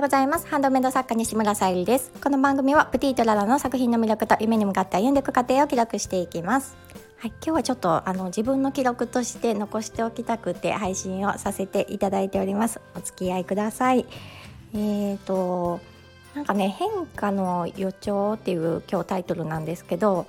[0.00, 0.46] ございます。
[0.46, 2.12] ハンドメイド作家西村さゆりです。
[2.22, 6.76] この番組はプティとララの作品の魅力と夢に向かって歩んでいく過程を記録していきます。
[7.18, 12.80] はい、今日はちょっとあの自分の記録として残しておきたくて配信をさせていただいております。
[12.94, 14.04] お付き合いください。
[14.74, 15.80] えーと
[16.34, 20.26] なんかね変化の予兆っていう今日タイトルなんですけど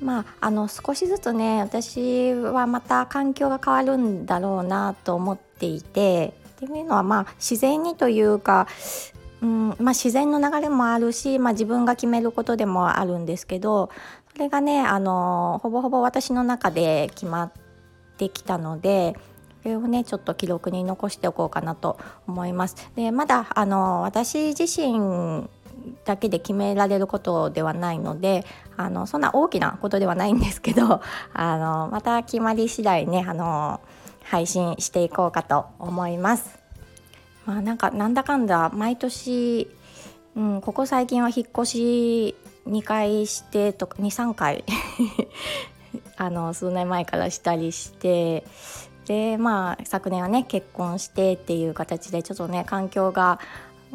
[0.00, 8.66] まああの少しずつね私はまた環境が変わるんだろうなと思っていてっていうのはまあ自然にというか
[9.42, 13.90] うんまあ、自然の流れもあるし、まあ、自分が決めることでもあるんですけど
[14.32, 17.52] それがねあのほぼほぼ私の中で決まっ
[18.16, 19.14] てきたので
[19.62, 22.76] それをねちょっと記録に残しておこうかなと思います。
[22.96, 25.48] でまだあの私自身
[26.04, 28.44] だけで決められることではないので
[28.76, 31.00] あのそんな大きなことではないんですけど
[31.32, 33.80] あのまた決まり次第ねあの
[34.26, 36.58] 配信していこうかと思います。
[37.46, 39.70] まあなんかなんだかんだ毎年、
[40.34, 42.34] うん、ここ最近は引っ越し
[42.66, 44.64] 2回してとか23回
[46.18, 48.44] あの数年前からしたりして
[49.06, 53.38] でまあ昨年はね結婚してっていう形でちょっとね環境が、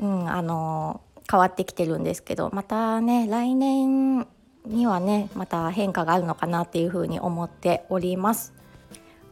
[0.01, 4.25] うん、あの変わってきてるんですけどまたね来年
[4.65, 8.53] にはねまた変化があるのかなっていうふうに思っております。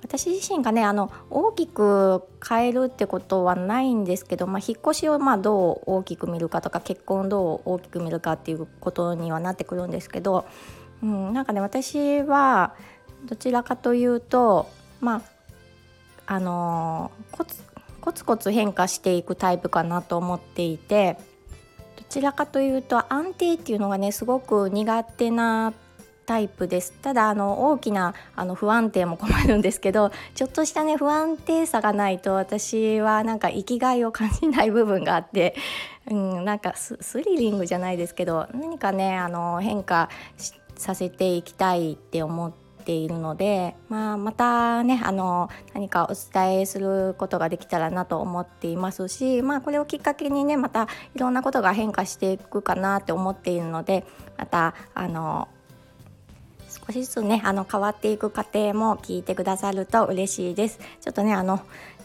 [0.02, 10.45] 私自身がねあの大きく変えるってことはないんですけど、まあ、引っ越しをまあどう大きく見るかとか結婚をどう大きく見るかっていうことにはなってくるんですけど、
[11.03, 12.75] うん、なんかね私は
[13.25, 14.69] どちらかというと
[15.02, 15.22] まあ
[16.34, 17.63] あのコツ
[18.00, 21.17] コツコツ変化していくタイプかなと思っていて
[21.97, 25.73] どちらかというと安定っていうのがねすごく苦手な
[26.30, 26.91] タイプです。
[27.02, 35.55] ただあの大きなあの不安定も困るんですけどちょっとしたね不安定さがないと私はなんか生きがいを感じない部分があって、
[36.07, 40.09] うん、なんかスリリングじゃないですけど何かねあの変化
[40.75, 42.51] させていきたいって思っ
[42.85, 54.06] ているので、まあ、またねあの何かお伝えすることができたらなと思っていますし、まあ、これをきっかけにねまたいろんなことが変化していくかなって思っているので
[54.38, 55.47] またあの
[56.89, 60.79] 少しずつねあの変わっていく過程も聞いてくださると嬉しいです。
[61.01, 61.57] ちょっとねあの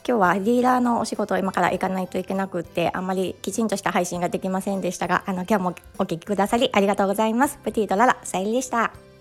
[0.06, 7.58] 今日はディーラーのお仕事を今から行かないといけなくってあんまりきちんとした配信ができませんでしたがあの今日もお聴きくださりありがとうございます。
[7.64, 9.13] プティとララさゆりでした。